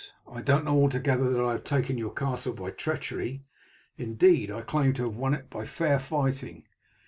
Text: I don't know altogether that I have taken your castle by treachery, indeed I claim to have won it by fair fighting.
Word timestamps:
I 0.27 0.41
don't 0.41 0.65
know 0.65 0.71
altogether 0.73 1.29
that 1.29 1.43
I 1.43 1.51
have 1.51 1.63
taken 1.63 1.95
your 1.99 2.11
castle 2.11 2.53
by 2.53 2.71
treachery, 2.71 3.45
indeed 3.99 4.49
I 4.49 4.61
claim 4.61 4.93
to 4.93 5.03
have 5.03 5.15
won 5.15 5.35
it 5.35 5.47
by 5.51 5.63
fair 5.65 5.99
fighting. 5.99 6.63